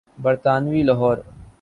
[0.23, 1.17] برطانوی لاہور۔